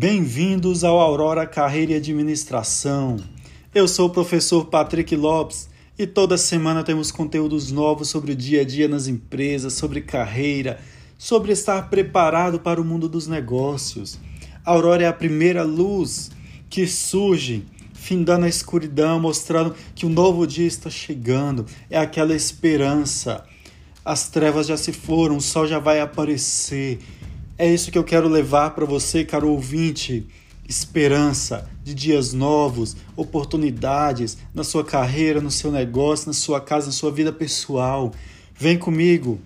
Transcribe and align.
Bem-vindos 0.00 0.84
ao 0.84 1.00
Aurora 1.00 1.44
Carreira 1.44 1.90
e 1.90 1.96
Administração. 1.96 3.16
Eu 3.74 3.88
sou 3.88 4.06
o 4.06 4.10
professor 4.10 4.66
Patrick 4.66 5.16
Lopes 5.16 5.68
e 5.98 6.06
toda 6.06 6.38
semana 6.38 6.84
temos 6.84 7.10
conteúdos 7.10 7.72
novos 7.72 8.08
sobre 8.08 8.30
o 8.30 8.36
dia 8.36 8.60
a 8.60 8.64
dia 8.64 8.86
nas 8.86 9.08
empresas, 9.08 9.72
sobre 9.72 10.00
carreira, 10.00 10.78
sobre 11.18 11.50
estar 11.50 11.90
preparado 11.90 12.60
para 12.60 12.80
o 12.80 12.84
mundo 12.84 13.08
dos 13.08 13.26
negócios. 13.26 14.20
A 14.64 14.70
Aurora 14.70 15.02
é 15.02 15.08
a 15.08 15.12
primeira 15.12 15.64
luz 15.64 16.30
que 16.70 16.86
surge 16.86 17.66
findando 17.92 18.46
a 18.46 18.48
escuridão, 18.48 19.18
mostrando 19.18 19.74
que 19.96 20.06
um 20.06 20.10
novo 20.10 20.46
dia 20.46 20.68
está 20.68 20.88
chegando. 20.88 21.66
É 21.90 21.98
aquela 21.98 22.36
esperança. 22.36 23.44
As 24.04 24.28
trevas 24.28 24.68
já 24.68 24.76
se 24.76 24.92
foram, 24.92 25.38
o 25.38 25.40
sol 25.40 25.66
já 25.66 25.80
vai 25.80 25.98
aparecer. 25.98 27.00
É 27.60 27.66
isso 27.66 27.90
que 27.90 27.98
eu 27.98 28.04
quero 28.04 28.28
levar 28.28 28.70
para 28.70 28.84
você, 28.84 29.24
caro 29.24 29.50
ouvinte. 29.50 30.24
Esperança 30.68 31.68
de 31.82 31.92
dias 31.92 32.32
novos, 32.32 32.96
oportunidades 33.16 34.38
na 34.54 34.62
sua 34.62 34.84
carreira, 34.84 35.40
no 35.40 35.50
seu 35.50 35.72
negócio, 35.72 36.28
na 36.28 36.32
sua 36.32 36.60
casa, 36.60 36.86
na 36.86 36.92
sua 36.92 37.10
vida 37.10 37.32
pessoal. 37.32 38.12
Vem 38.54 38.78
comigo, 38.78 39.40